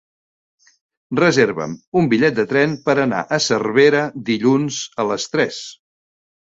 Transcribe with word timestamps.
Reserva'm 1.19 1.75
un 2.01 2.09
bitllet 2.15 2.41
de 2.41 2.47
tren 2.55 2.75
per 2.89 2.97
anar 3.05 3.23
a 3.25 3.41
Cervera 3.51 4.05
dilluns 4.35 4.85
a 5.07 5.11
les 5.15 5.31
tres. 5.35 5.65